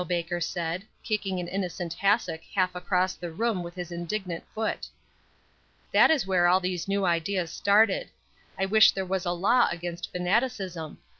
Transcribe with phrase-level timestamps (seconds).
[0.07, 4.87] Baker said, kicking an innocent hassock half across the room with his indignant foot.
[5.91, 8.09] "That is where all these new ideas started.
[8.57, 10.97] I wish there was a law against fanaticism.